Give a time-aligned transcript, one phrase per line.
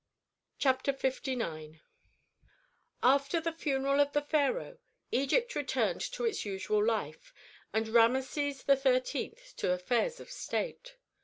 [0.57, 1.77] CHAPTER LIX
[3.03, 4.79] After the funeral of the pharaoh,
[5.11, 7.31] Egypt returned to its usual life,
[7.71, 9.37] and Rameses XIII.
[9.57, 10.95] to affairs of state.